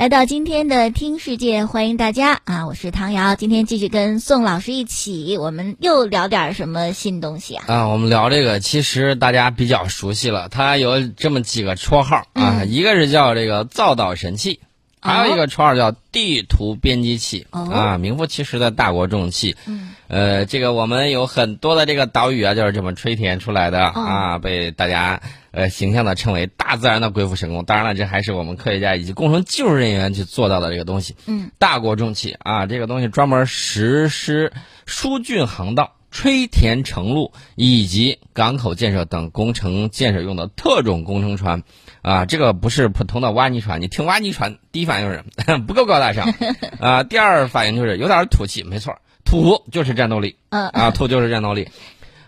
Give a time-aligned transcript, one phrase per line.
[0.00, 2.66] 来到今天的听世界，欢迎大家啊！
[2.66, 7.66] 我是唐瑶，今天继续跟宋老师一起，我们又聊点什么新东西啊？
[7.68, 14.60] 啊，我们聊这个，其实大家比较熟悉了，它有这么几个绰号啊，一个是叫这个造岛神器，
[15.00, 19.56] 还有一个绰号叫地图编辑器啊，名副其实的大国重器。
[19.66, 25.20] 嗯，呃，这个我们有很多的这个岛屿啊，就是这么吹填出来的啊，被大家。
[25.52, 27.64] 呃，形象的称为大自然的鬼斧神工。
[27.64, 31.16] 当然了，这还是我们科学家以及工程技术人员去做到的这个东西。
[31.26, 34.52] 嗯，大国重器啊，这个东西专门实施
[34.86, 41.62] 疏浚航道、吹填城路以及港口建设等工程建设用的特种工程船。
[42.02, 43.80] 啊，这个不是普通的挖泥船。
[43.80, 45.22] 你听挖泥船，第一反应是
[45.66, 46.32] 不够高大上
[46.80, 47.02] 啊。
[47.02, 48.62] 第二反应就是有点土气。
[48.62, 50.36] 没错，土就是战斗力。
[50.50, 51.68] 嗯啊，土就是战斗力。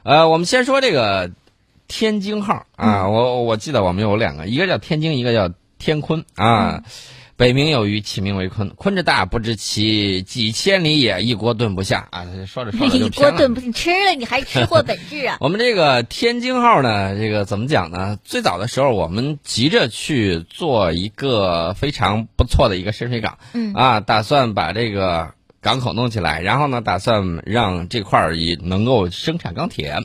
[0.02, 1.30] 呃，我们先说这个。
[1.88, 6.84] 天津号啊，我我记得我们有两个，一个叫天津，一个叫天鲲啊。
[7.42, 8.70] 北冥有鱼，其名为鲲。
[8.76, 12.24] 鲲之大，不知其几千里也，一锅炖不下啊。
[12.46, 15.38] 说着说着 就一锅炖不下，吃了你还吃货本质啊。
[15.40, 18.16] 我们这个天津号呢，这个怎么讲呢？
[18.22, 29.96] 最早的时候，我们急着去做一个非常不错的一个深水港，嗯啊，打算把这个港口弄起来，然后呢，打算让这块儿也能够生产钢铁。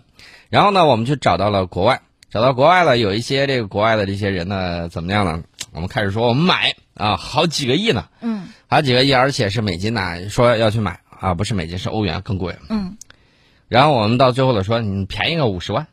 [0.49, 5.43] 然后呢，我们就找到了国外，找到国外了，有一些这个国外的这些人呢，怎么样呢？
[5.73, 12.97] 我们开始说我们买啊，好几个亿呢，嗯，好几个亿，而且是美金呐，说要去买啊，不是美金，是欧元更贵，嗯。
[13.69, 15.87] 然后我们到最后的说，你便宜个五十万，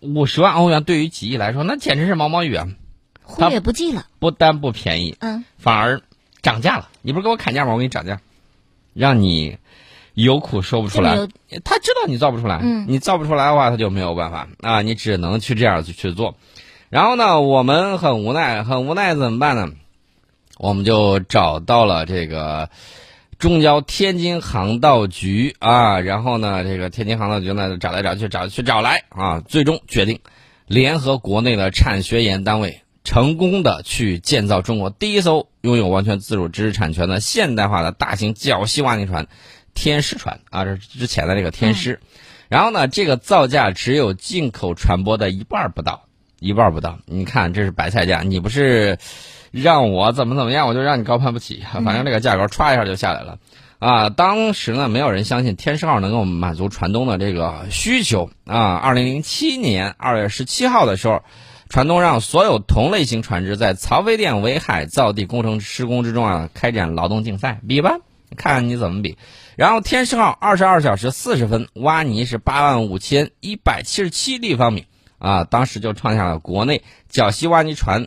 [0.00, 2.68] 五十万欧元对于几亿来说，那简直是毛毛雨啊，
[3.22, 4.06] 忽略不计了。
[4.18, 6.02] 不但不便宜，嗯，反而
[6.42, 6.88] 涨价了。
[7.02, 7.72] 你不是给我砍价吗？
[7.72, 8.20] 我给你涨价，
[8.94, 9.58] 让你。
[10.14, 11.14] 有苦说不出来，
[11.62, 16.36] 他知道你造不出来，嗯你造不出来的话，他就没有办法啊，你只能去这样去去做。
[16.88, 19.72] 然后呢，我们很无奈，很无奈怎么办呢？
[20.58, 22.70] 我们就找到了这个
[23.38, 30.20] 中交天津航道局啊，然后呢，这个天津航道局呢找来找去找去找来啊，最终决定
[30.66, 39.26] 联合国内的产学研单位，成功的去建造中国第一艘拥有完全自主知识产权的现代化的大型绞吸挖泥船。
[39.78, 42.00] 天狮船啊，这是之前的这个天狮，
[42.48, 46.06] 然后呢，这个造价只有进口船舶的一半不到，
[46.40, 46.98] 一半不到。
[47.04, 48.96] 你看，这是白菜价，你不是
[49.62, 51.62] 让我怎么怎么样，我就让你高攀不起。
[51.72, 53.38] 反正这个价格歘一下就下来了
[53.78, 54.08] 啊！
[54.10, 58.74] 当时呢，没有人相信天狮号能够满足船东的这个需求啊。
[58.76, 61.22] 二零零七年二月十七号的时候，
[61.68, 67.98] 船东让所有同类型船只在曹妃甸围海造地工程施工之中啊，开展劳动竞赛，比吧，
[68.36, 69.18] 看看你怎么比。
[69.56, 74.86] 然后天狮号二十二小时四十分挖泥是八万五千一百七十七立方米
[75.18, 78.06] 啊，当时就创下了国内绞吸挖泥船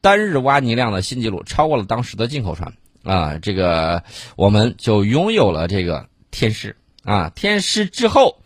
[0.00, 2.72] 单日挖泥量的新纪录，超过了当时的进口船
[3.04, 3.38] 啊。
[3.38, 4.02] 这个
[4.36, 7.30] 我们就拥有了这个天狮啊。
[7.34, 8.42] 天狮之后，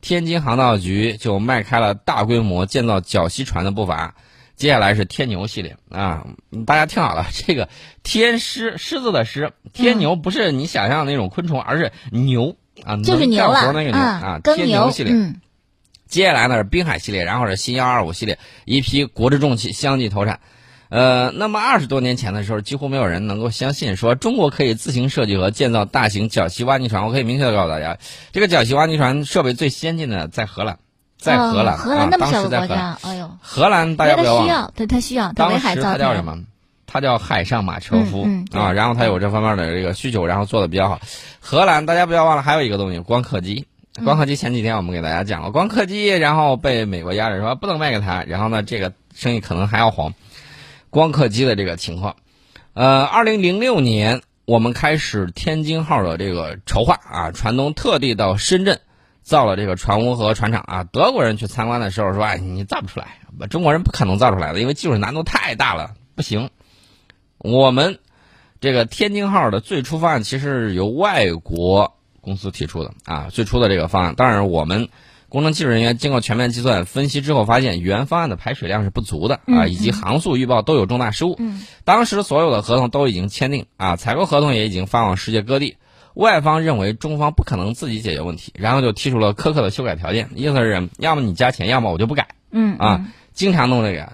[0.00, 4.14] 天津航道局就迈开了大规模建造绞吸船的步伐。
[4.56, 6.26] 接下来是天牛系列啊，
[6.64, 7.68] 大家听好了， 这个
[8.02, 15.34] 天狮狮子的狮，天牛不是你想象的那种昆虫，而是牛啊，就是牛了那个牛啊，天牛系列。
[16.08, 20.40] 接下来呢是滨海系列，然后是新幺二五系列，一批国之重器相继投产。
[20.88, 27.06] 呃，那么二十多年前的时候，几乎没有人能够相信说中国可以自行设计和建造大型绞吸挖泥船。
[27.06, 27.98] 我可以明确的告诉大家，
[28.32, 30.78] 这个绞吸挖泥船设备最先进的在荷兰。
[31.18, 36.38] 在荷兰，荷兰那么小的国家，哎呦，荷兰大家不要忘了，对他需要，当时他叫什么？
[36.86, 41.00] 他叫海上马车夫啊，然后他有这方面的这个需求，然后做的比较好。
[41.40, 43.66] 荷兰大家不要忘了，还有一个东西，光刻机。
[44.04, 50.12] 光刻机前几天我们给大家讲了，光刻机，然后被美国压着说不能卖给他，然后呢，这个生意可能还要黄。
[50.96, 52.16] 光刻机的这个情况，
[52.72, 58.80] 呃，二零零六年我们开始天津号的这个筹划啊，船东特地到深圳。
[59.22, 63.18] 造了这个船坞和船厂啊，德国人去参观的时候说：“哎，你造不出来，
[63.50, 66.48] 中国人不可能造出来的，因为技术难度太大了，不行。”
[67.38, 67.98] 我们
[68.60, 74.14] 这个天津号的最初方案其实是由外国公司提出的啊，最初的这个方案。
[74.14, 74.90] 当然，我们
[75.28, 81.38] 工程技术人员经过全面计算分析之后，发现原方案的排水量是不足的啊，以及航速预报都有重大失误。
[81.84, 85.76] 当时所有的合同都已经签订啊，采购合同也已经发往世界各地。
[86.14, 92.28] 外方认为中方不可能自己解决问题，然后就提出了苛刻的修改条件，意思是要么你加钱，要么我就不改。
[92.50, 94.10] 嗯啊，经常弄这个。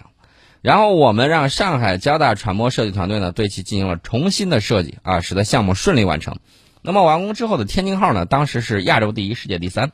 [0.62, 6.38] 然后我们让上海交大船舶设计团队呢对其进行了重新的设计啊，使得项目顺利完成。
[6.82, 9.93] 那么完工之后的天津号呢，当时是亚洲第一，世界第三。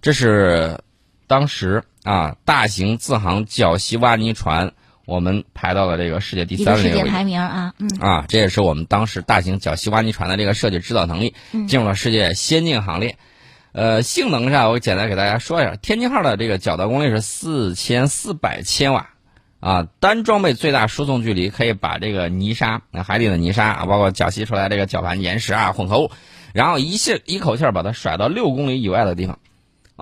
[0.00, 0.80] 这是
[1.26, 4.72] 当时啊大型自航绞吸挖泥船
[5.04, 6.82] 我们排到了这个世界第三位。
[6.82, 11.34] 世界排名啊，嗯啊，这也是我们当时大型绞吸挖泥船的这个设计指导能力
[11.68, 13.16] 进入了世界先进行列。
[13.72, 19.10] 呃，性能上我简单给大家说一下，天津号的这个绞导功率是四千四百千瓦，
[19.60, 26.10] 啊，单装备最大输送距离可以把这个泥沙、海底的泥沙啊，包括绞吸出来这个绞盘岩石啊混合物，
[26.54, 29.38] 然后一气一口气儿把它甩到六公里以外的地方，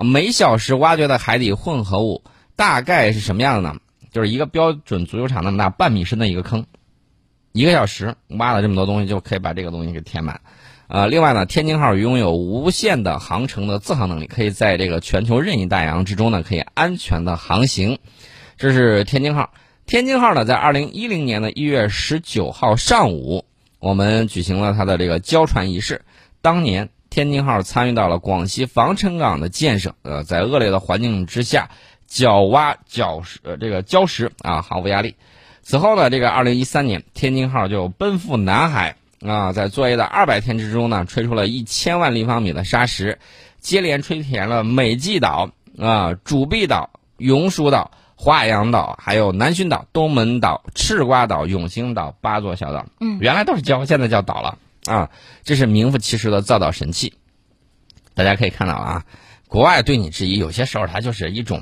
[0.03, 2.23] 每小时挖掘的海底混合物
[2.55, 3.79] 大概是什么样的呢？
[4.11, 6.65] 就是一个标准足球场那么大半米深的一个坑，
[7.51, 10.41] 一个小时挖了这么多东西，就可以把这个东西给填满。
[10.87, 17.97] 呃，另外呢，天津号拥有无限的航程的自航能力，可以在这个全球任意大洋之中呢，可以安全的航行。
[18.57, 19.51] 这是天津号。
[19.85, 23.45] 天津号呢，在二零一零年的一月十九号上午，
[23.79, 26.05] 我们举行了它的这个交船仪式。
[26.41, 29.95] 当年，天津号参与到了广西防城港的建设。
[30.01, 31.69] 呃，在恶劣的环境之下。
[32.07, 35.15] 绞挖绞石，呃，这个礁石啊，毫无压力。
[35.63, 43.17] 此后呢，这个二零一三年，天津号就奔赴南海啊，在作业的二百天之中呢，吹出了一千万立方米的沙石，
[43.59, 52.85] 接连吹填了美济岛啊、主碧岛、永暑岛、华阳岛，还有南浔岛、东门岛、赤瓜岛、永兴岛八座小岛。
[52.99, 55.09] 嗯，原来都是礁，现在叫岛了啊。
[55.43, 57.13] 这是名副其实的造岛神器。
[58.13, 59.05] 大家可以看到啊，
[59.47, 61.61] 国外对你质疑，有些时候它就是一种。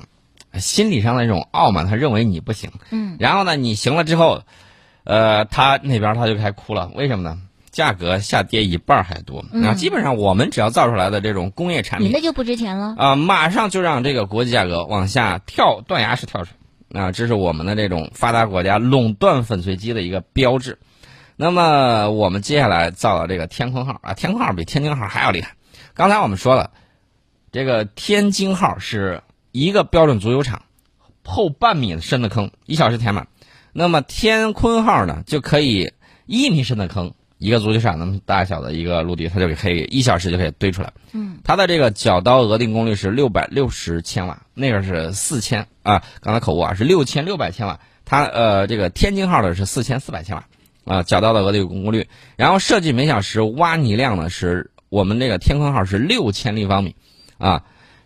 [0.60, 4.44] 心理上的一种傲慢，他认为你不行，嗯，然后呢，你行了之后，
[5.04, 7.42] 呃，他那边他就开始哭了，为什么呢？
[7.72, 16.54] 价格下跌一半还多，啊，基本上我们只要造出来的这种工业产品，你那就不值钱了啊，马上就让这个国际价格往下跳，断崖式跳水，
[16.94, 20.78] 啊，这是我们的这种发达国家垄断粉碎机的一个标志。
[21.36, 25.56] 那么我们接下来造的这个天空号啊，天空号比天津号还要厉害。
[25.94, 26.72] 刚才我们说了，
[27.52, 29.22] 这个天津号是。
[29.56, 30.64] 一个标准足球场，
[31.24, 33.28] 厚半米深的坑，一小时填满。
[33.72, 35.94] 那么天鲲号呢，就可以
[36.26, 40.92] 一米深的坑，一个足球场那么大小的一个陆地，它就可以一小时就可以堆出来。
[41.12, 47.80] 嗯，它的这个绞刀额定功率是六百六十千瓦，那个是四千啊，刚才口误啊，是六千六百千瓦。
[48.06, 50.46] 它呃，这个天津号的是四千四百千瓦
[50.86, 52.08] 啊，较大的额定功率。
[52.36, 56.96] 然后设计每小时挖泥量呢，是我们这个天鲲号是六千立方米
[57.38, 57.64] 啊。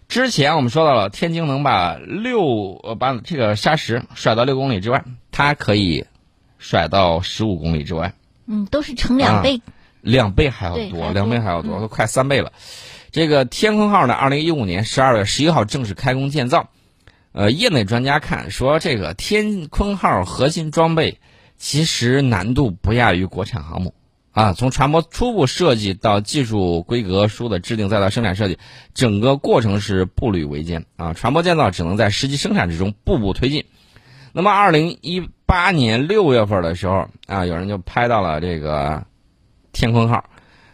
[0.07, 6.05] 之前我们说到了，天津能把六呃把这个砂石甩到六公里之外，它可以
[6.57, 8.13] 甩到十五公里之外。
[8.45, 9.61] 嗯，都是成两倍，
[9.99, 12.53] 两倍还要多，两倍还要多，都快三倍了。
[13.11, 16.69] 这个天空号呢，二零一五年十二月十一号正式开工建造。
[17.33, 21.19] 呃，业内专家看说，这个天空号核心装备
[21.57, 23.93] 其实难度不亚于国产航母。
[24.31, 28.59] 啊，从船舶初步设计到技术规格书的制定，再到生产设计，
[28.93, 31.13] 整个过程是步履维艰啊。
[31.13, 33.65] 船舶建造只能在实际生产之中步步推进。
[34.33, 39.03] 那么，二零一八年六月份的时候啊，有人就拍到了这个
[39.71, 40.23] 天空号，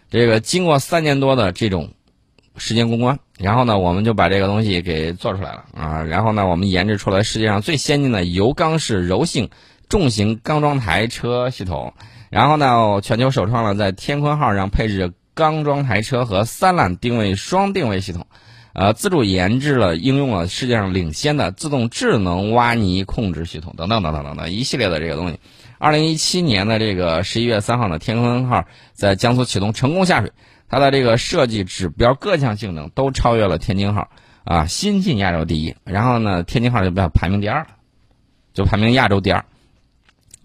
[0.10, 1.94] 这个经过三年多的这种
[2.58, 6.04] 时间攻关，然后呢，我们就把这个东西给做出来了啊。
[6.04, 9.50] 然后呢，我们研制出来世界上最先进的油缸式柔性
[9.94, 11.94] 重型钢装台车系统。
[12.32, 18.26] 然后呢，全球首创了在天鲲号上配置钢装台车和三缆定位双定位系统，
[18.74, 25.40] 呃，自主研制了应用了世界上领先的自动智能挖泥控制系统等等等等等等一系列的这个东西。
[25.78, 30.32] 二零一七年的这个十一月三号呢，天鲲号在江苏启动成功下水，
[30.68, 34.10] 它的这个设计指标各项性能都超越了天津号
[34.44, 35.76] 啊，新晋亚洲第一。
[35.84, 37.68] 然后呢，天津号就不要排名第二了，
[38.56, 39.46] 就排名亚洲第二。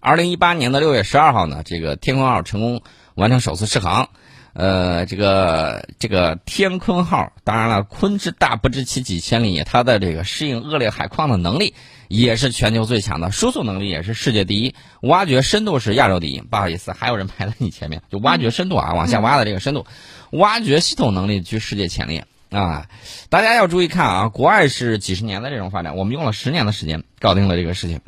[0.01, 2.83] 二零一八年的六月十二号呢，这个天鲲号成功
[3.15, 4.09] 完成首次试航。
[4.55, 11.75] 呃，这个这个天鲲号，当然了，鲲之大不知其几千里，它的这个适应恶劣海况的能力
[12.09, 16.41] 也是全球最强的，输送能力也是世界第一，挖掘深度是亚洲第一。
[16.41, 19.87] 不好意思，还有人排在你前面，就挖掘深度啊，往下挖的这个深度，
[20.31, 22.89] 挖掘系统能力居世界前列啊！
[23.29, 28.01] 大家要注意看啊，国外是几十年的这种发展，我们用了十年的时间搞定了这个事情。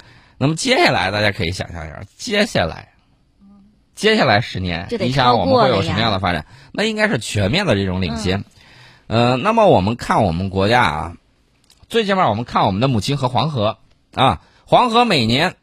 [0.43, 2.95] 那么接下来，大家可以想象一下，接下来，
[3.95, 6.47] 接下来十年，你想我们会有什么样的发展？
[6.73, 8.43] 那应该是全面的这种领先。
[9.07, 11.17] 呃，那么我们看我们国家啊，
[11.91, 13.77] 最起码我们看我们的母亲河黄河
[14.15, 15.57] 啊，黄河每年，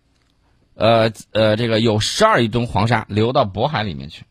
[0.75, 4.25] 呃呃，这个有十二亿吨黄沙流到渤海里面去。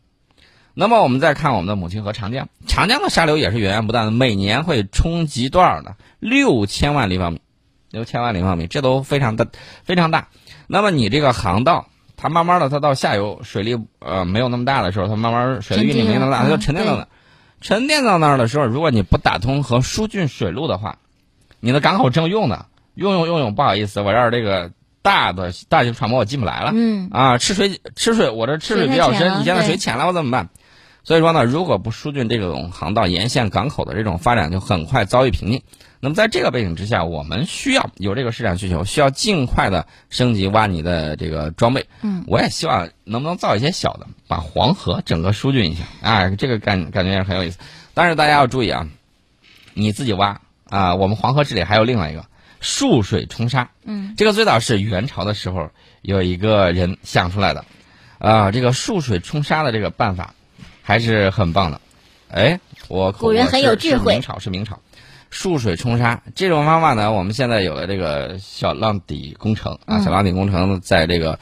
[0.73, 5.97] 那么我们再看我们的母亲河长江，长江的沙流也是源源不断的，每年会冲击多少呢？
[6.19, 7.41] 六千万立方米。
[7.91, 9.47] 六千万立方米，这都非常的
[9.83, 10.27] 非常大。
[10.67, 17.07] 那么你这个航道，它慢慢的，它到下游水力呃没有那么大的时候，它慢慢水力没那么大，它就沉淀到那。
[17.61, 20.99] 沉淀到那儿的时候，如果你不打通和疏浚水路的话，
[21.59, 22.65] 你的港口正用呢，
[22.95, 24.71] 用用用用，不好意思，我这儿这个。
[25.03, 26.73] 大的大型船舶我进不来了。
[26.75, 30.49] 嗯啊，吃水吃水，我这吃水比较深，你现在水浅了，我怎么办？
[31.05, 35.61] 所以说呢，如果不疏浚这种航道沿线港口的这种发展，就很快遭遇瓶颈。
[35.99, 41.85] 那么在这个背景之下，我们需要有这个市场需求，需要尽快的升级挖泥的这个装备。
[42.01, 45.83] 嗯，我也希望能不能造一些小的，把黄河整个疏浚一下。
[46.01, 47.57] 哎，这个感感觉也是很有意思。
[47.93, 48.87] 但是大家要注意啊，
[49.73, 52.25] 你自己挖啊，我们黄河治理还有另外一个
[52.59, 53.69] 束水冲沙。
[53.83, 55.69] 嗯，这个最早是元朝的时候
[56.01, 57.65] 有一个人想出来的，
[58.19, 60.33] 啊，这个束水冲沙的这个办法。
[60.83, 61.81] 还是很棒的，
[62.29, 64.13] 哎，我古人很有智慧。
[64.13, 64.79] 明朝是明朝，
[65.29, 71.39] 蓄水冲沙这种方法呢，我们现在有了这个小浪底工程啊，小浪底工程在这个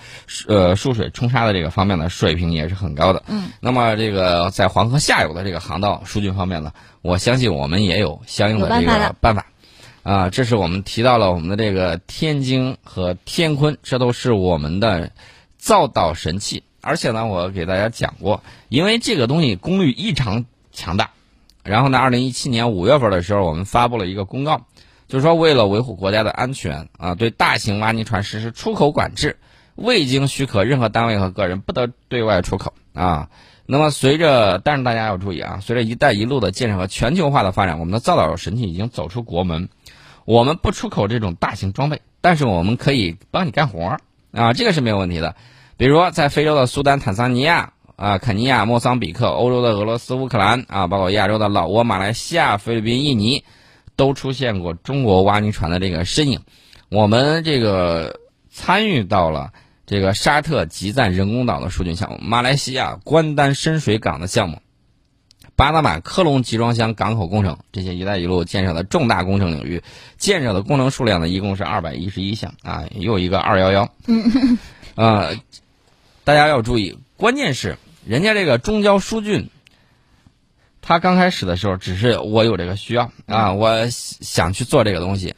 [0.47, 3.23] 呃束水冲沙的这个方面呢，水平也是很高的。
[3.27, 9.45] 嗯，那么这个在黄河下游的这个航道疏浚方面呢，我相信我们也有相应的这个办法。
[10.03, 15.11] 啊，这是我们提到了我们的这个天津和天坤，这都是我们的
[15.57, 16.63] 造岛神器。
[16.81, 21.09] 而且呢，我给大家讲过，因为这个东西功率异常强大。
[21.65, 24.61] 然后呢，二零一七年五月份的时候，我们发布了一个公告，
[25.07, 29.37] 就是说为了维护国家的安全啊，对大型挖泥船实施出口管制，
[29.75, 33.29] 未经许可，任何单位和个人不得对外出口啊。
[33.65, 39.69] 那么随着，但是大家要注意啊，随着“一带一路”的建设和全球化的发展，我们的造岛神器已经走出国门。
[40.25, 43.97] 我们不出口这种大型装备，但是我们可以帮你干活
[44.31, 45.35] 啊，这个是没有问题的。
[45.77, 53.43] 比如在非洲的苏丹、坦桑尼亚、啊肯尼亚、莫桑比克，欧洲的俄罗斯、乌克兰，啊，包括亚洲的老挝、马来西亚、菲律宾、印尼，
[53.95, 56.41] 都出现过中国挖泥船的这个身影。
[56.89, 59.51] 我们这个参与到了
[59.85, 64.59] 这个沙特集赞人工岛的疏浚项目，马来西亚关丹深水港的项目，
[65.55, 69.81] 巴拿马科隆集装箱港口工程，这些“一带一路”建设的重大工程领域，
[70.17, 73.89] 建设的工程数量呢，一共是二百一十一项啊，又一个二幺幺，
[74.95, 75.29] 啊。
[76.23, 79.47] 大家要注意，关键是人家这个中交疏浚，
[80.79, 85.33] 他刚开始的时候只是我有这个需要啊，我想去做这个东西。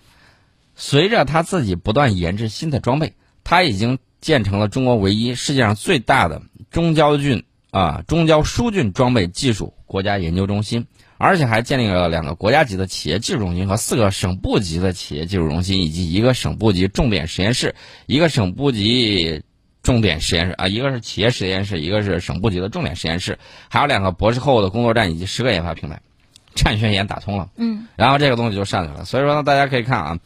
[0.75, 3.13] 随着他自己不断研制新的装备，
[3.45, 17.75] 他已经建成了中国唯一、世界上最大的中交浚啊中交疏浚装备技术国家研究中心，而且还建立了两个国家级的企业技术中心和四个省部级的企业技术中心，以及一个省部级重点实验室，
[18.07, 19.43] 一个省部级。
[19.87, 23.39] 重点实验室啊，一个是企业实验室，一个是省部级的重点实验室，
[23.69, 26.01] 还有两个博士后的工作站以及十个研发平台，
[26.55, 29.05] 产学研打通了，嗯，然后这个东西就上去了。
[29.05, 30.19] 所以说呢，大家可以看啊，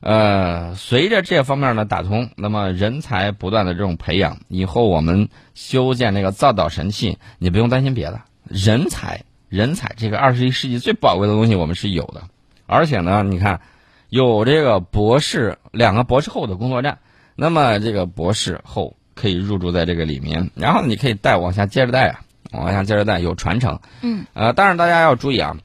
[0.00, 12.24] 呃，随着这方面的打通，那么人才不断的这种培养，以后我们修建那个造岛神器，你不用担心别的，人才，人才，这个二十一世纪最宝贵的东西我们是有的，
[12.66, 13.62] 而且呢，你看，
[14.10, 16.98] 有这个博士两个博士后的工作站。
[17.36, 22.20] 那么这个博士后可以入住在这个里面，然后你可以带往下接着带啊，
[22.52, 23.80] 往下接着带有传承。
[24.02, 24.24] 嗯。
[24.34, 25.56] 呃，但是大家要注意啊，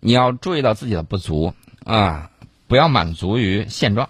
[0.00, 1.52] 你要注意到自己的不足
[1.84, 2.30] 啊，
[2.66, 4.08] 不要满足于现状。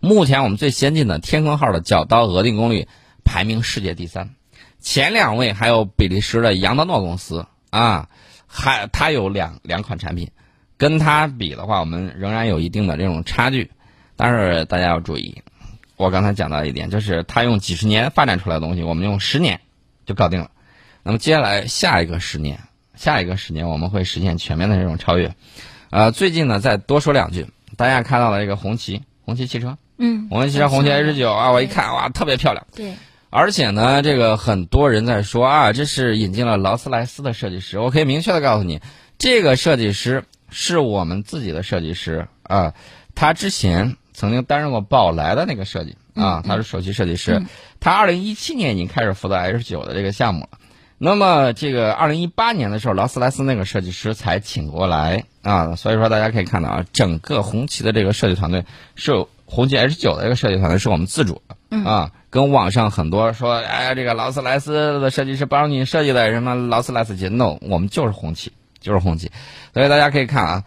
[0.00, 2.86] 目前我们最先进的天坑号的角刀额定功率
[3.24, 4.30] 排名世界第三，
[4.78, 8.08] 前两位还有比利时的杨德诺公司啊，
[8.46, 10.30] 还它有两两款产品，
[10.76, 13.70] 跟它比的话，我们仍然有一定的这种差距。
[14.18, 15.42] 但是大家要注意。
[15.96, 19.60] 我刚才讲到一点，就是他用几十年发展出来的东西，我们用十年
[20.04, 20.50] 就搞定了。
[21.02, 22.60] 那么接下来下一个十年，
[22.96, 25.34] 下一个十年我们会实现全面的这种超越。
[25.88, 32.66] 呃，最近呢，再多说两句，大家看到了一个红旗，红旗汽车，嗯，红旗汽车红旗 H 九啊，我一看哇，特别漂亮。
[32.74, 32.92] 对。
[33.30, 37.78] 而且呢，这个很多人在说啊，这是引进了劳斯莱斯的设计师。
[37.78, 38.82] 我可以明确的告诉你，
[39.16, 42.74] 这个设计师是我们自己的设计师啊，
[43.14, 43.96] 他之前。
[44.16, 47.42] 曾经担任过宝来的那个设计啊，他是首席设计师。
[47.80, 50.58] 他二零一七年已经开始负责 H 九的这个项目了。
[50.96, 55.76] 那么这个二零一八年的时候，劳斯莱斯那个设计师才请过来啊。
[55.76, 59.12] 所以说大家可以看到啊，整个红旗的这个设计团队是
[59.44, 62.10] 红旗 H 九的这个设计团队是我们自主的啊。
[62.30, 69.30] 跟网上很多说哎这个劳斯莱斯的设计师帮你设计的什么劳斯莱斯节 no，我们就是红旗，就是红旗。
[69.74, 70.64] 所以大家可以看啊。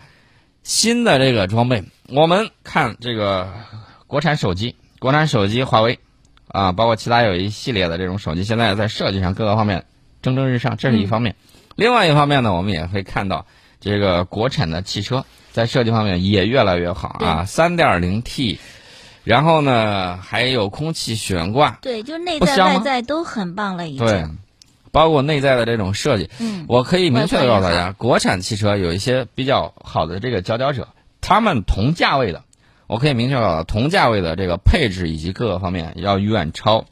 [0.61, 3.47] 新的这个装备，我们看这个
[4.07, 5.99] 国产手机，国产手机华为，
[6.47, 9.85] 啊，包括其他有一系列的这种手机，现在在设计上各个方面
[10.21, 11.35] 蒸蒸日上，这是一方面。
[11.75, 13.45] 另外一方面呢，我们也会看到
[13.79, 18.59] 这个国产的汽车在设计方面也越来越好啊，三点零 T，
[19.23, 24.05] 然后呢还有空气悬挂，对，就内在外在都很棒了，已经。
[24.05, 24.25] 对。
[24.91, 30.87] 包括内在的这种设计，嗯，我可以明确的告诉大家，国产汽车有一些比较好的这个佼佼者，
[31.29, 32.43] 他们同价位的，
[32.87, 36.85] 我可以明确到同价位的这个配置以及各个方面要远超，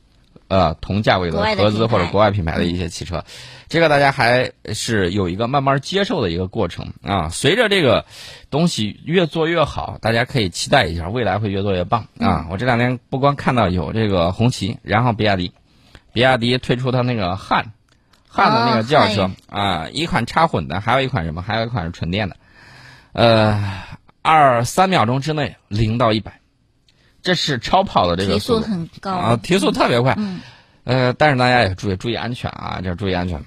[0.48, 3.25] 呃，同价位的合资或者国外品牌的一些汽车。
[3.67, 7.29] 这个大家还是有一个慢慢接受的一个过程啊。
[7.29, 8.06] 随着这个
[8.51, 12.46] 东西越做越好，大家可以期待一下，未来会越做越棒啊。
[12.51, 15.51] 我这两天不光看到有这个红旗，然后比亚迪，
[16.13, 17.74] 比亚迪推出它那个汉。
[18.29, 21.41] 汉的那个轿车啊，一款插混的，还有一款什么？
[21.41, 22.38] 还有一款是纯电的，
[23.13, 23.82] 呃，
[24.27, 26.41] 二三秒钟之内零到一百，
[27.22, 30.17] 这是超跑的这个速度很高啊，提速特别快。
[30.84, 33.41] 呃，但是大家也注意注意安全啊，这注意安全。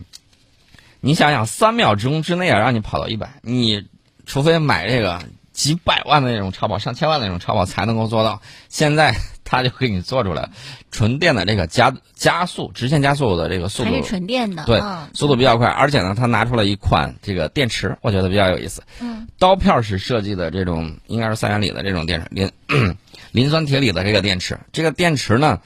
[1.00, 3.86] 你想想，三秒钟之内啊，让你跑到一百，你
[4.24, 5.22] 除非买这个
[5.52, 8.40] 几百万的那种超跑、上千万的那种超跑才能够做到。
[8.70, 9.14] 现在。
[9.50, 10.48] 它就给你做出来，
[10.92, 14.80] 纯电的这个加加速直线加速的这个速度，还是纯电的，对，
[15.12, 15.66] 速度比较快。
[15.66, 18.84] 而且呢，它拿出了一款这个电池，我觉得比较有意思。
[19.00, 22.52] 嗯，刀片式设计的这种应该是三元锂的这种电池，磷
[23.32, 24.60] 磷酸铁锂的这个电池。
[24.70, 25.60] 这个电池呢，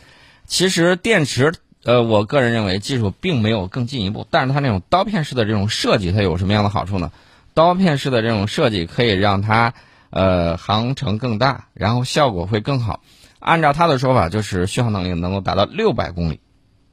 [0.47, 1.53] 其实电池，
[1.85, 7.13] 呃，我个人认为技术并没有更进一步，但是它那种刀片式的这种设计，它有什么样的好处呢？
[7.53, 9.75] 刀片式的这种设计可以让它
[10.09, 13.01] 呃航程更大，然后效果会更好。
[13.45, 16.41] 按照他的说法，就是续航能力能够达到六百公里，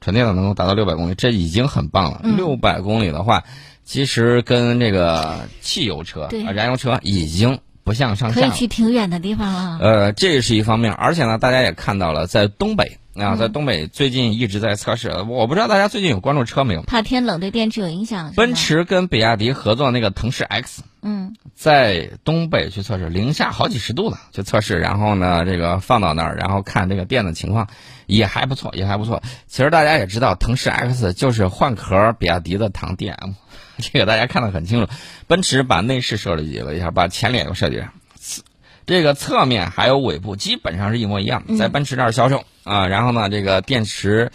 [0.02, 2.20] 纯电的能够达到六百公里，这已经很棒了。
[2.36, 3.42] 六百公里的话，
[3.84, 8.40] 其实跟这个汽油车、燃油车已经不相上下。
[8.42, 9.78] 可以去挺远的地方了。
[9.80, 15.10] 呃，这是一方面，而且呢，大家也看到了，在东北啊，在东北最近一直在测试。
[15.28, 16.82] 我不知道大家最近有关注车没有？
[16.82, 18.32] 怕天冷对电池有影响。
[18.34, 20.82] 奔驰跟比亚迪合作那个腾势 X。
[21.02, 27.68] 嗯，在东北去测试，零下好几十度呢，去测试，然后呢，这个放到那儿，然后看这个电的情况，
[28.06, 29.20] 也还不错，也还不错。
[29.46, 33.34] 其实大家也知道，腾势 X 就是换壳比亚迪的唐 DM，
[33.78, 34.90] 这个大家看得很清楚。
[35.26, 37.92] 奔驰把内饰设计了一下，把前脸又设计了，
[38.86, 42.86] 这个侧面还有尾部基本上是一模一样，在奔驰这儿销售啊。
[42.86, 44.30] 然后呢，这个电池，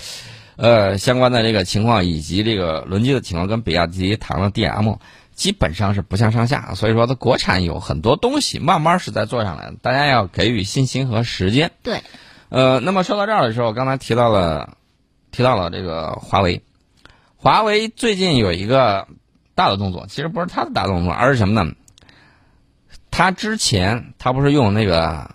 [0.56, 4.98] 呃，相关的这个情况以及这个轮机的情况，跟比亚迪唐的 DM。
[5.36, 11.70] 基本上是不相上下，所以说它国产有很多东西慢慢是在做上来的，大家要给予信心和时间。
[11.84, 12.02] 对，
[12.50, 14.78] 呃，那么说到这儿的时候，刚才提到了，
[15.30, 16.64] 提到了这个华为，
[17.36, 19.08] 华为最近有一个
[19.54, 21.72] 大的动作，其实不是它的大动作，而是什么呢？
[23.18, 25.32] 它之前它不是用那个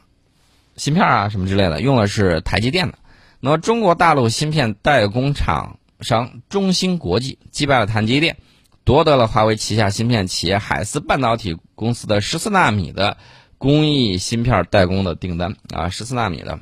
[0.76, 2.94] 芯片啊什么之类的，用的是台积电的，
[3.40, 8.36] 那么中国大陆芯片代工厂商中芯国际击败了台积电。
[8.84, 13.16] 夺得了华为旗下芯片企业海思半导体公司的十四纳米的
[13.58, 16.60] 工艺芯片代工的订单啊，十四纳米的，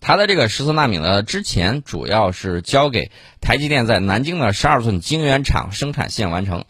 [0.00, 6.64] 它的这个十四纳米呢，之前主要是交给台积电在南京的十二寸晶圆厂生产线完成，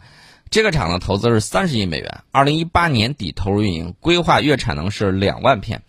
[0.51, 5.83] 这个厂的投资是三十亿美元，二零一八年底投入运营，规划月产能是两万片。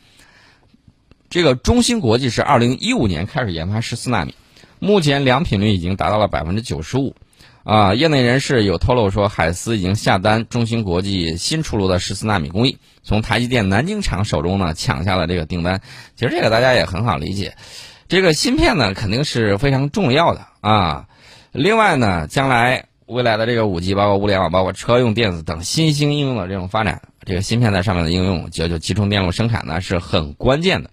[1.30, 4.34] 这个中芯国际是二零一五年开始研发十四纳米，
[4.78, 7.14] 目前良品率已经达到了百分之九十五。
[7.62, 15.80] 啊，业内人士有透露说，海思已经下单中芯国际新出炉的十四纳米工艺，从台积电南京厂手中呢抢下了这个订单。
[16.16, 17.56] 其实这个大家也很好理解，
[18.08, 21.06] 这个芯片呢肯定是非常重要的啊。
[21.52, 30.90] 另外呢，将来未来的这个五 G，包括物联网，包括车用电子等新兴应用的这种发展，这个芯片在上面的应用，就就集成电路生产呢是很关键的。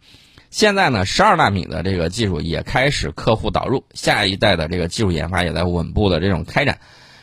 [0.49, 6.79] 现在呢，十二纳米的这个技术也开始客户导入，下一代的这个技术研发也在稳步的这种开展。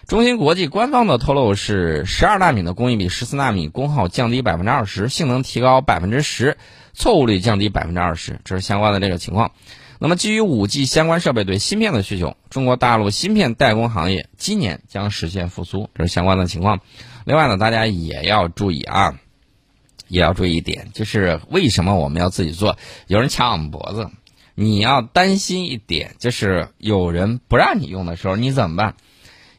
[0.07, 6.57] 中芯国际官方的透露是，十二纳米的工艺比十四纳米功耗降低百分之二十，性能提高百分之十，
[6.92, 9.50] 错误率降低百分之二十，这是相关的这个情况。
[9.98, 16.80] 那么，基于五 G 相关设备对芯片的需求，中国大陆芯片代工行业今年将实现复苏，这是相关的情况。
[17.24, 19.18] 另外呢，大家也要注意啊。
[20.07, 22.76] 也要注意一点，就是为什么我们要自己做？
[23.07, 24.11] 有人掐我们脖子，
[24.54, 28.94] 你要担心一点，就是有人不让你用的时候，你怎么办？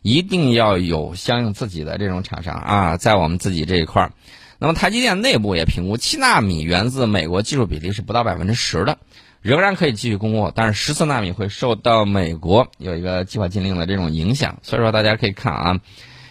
[0.04, 4.14] 一定要有相应自己的这种厂商啊，在我们自己这一块儿。
[4.60, 9.00] 那么台积电内部也评估，七纳米源自美国技术比例是不到百分之十的，
[9.46, 14.58] 仍然可以继续供货，但是十四纳米会受到美国有一个计划禁令的这种影响。
[14.64, 15.80] 所以说，大家可以看啊，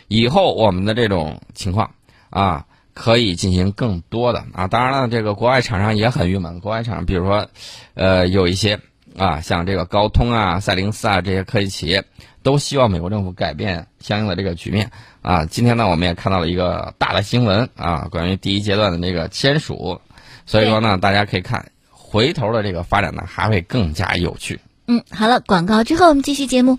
[0.08, 1.92] 以后我们的这种情况
[2.30, 2.66] 啊。
[2.96, 6.60] 可以进行更多的啊，当然了，这个国外厂商也很郁闷。
[6.60, 7.48] 国外厂商，比如说，
[7.94, 8.78] 呃，有一些
[9.18, 12.04] 啊，像这个高通啊、赛灵思啊这些科技企业，
[12.44, 15.44] 都希望美国政府改变相应的这个局面啊。
[15.44, 20.00] 今天呢，我们也看到了一个大的新闻啊，关于第一阶段的那个签署，
[20.46, 21.72] 所以说呢，大家可以看
[22.14, 24.60] 回头的这个发展呢，还会更加有趣。
[24.86, 26.78] 嗯，好了，广告之后我们继续节目。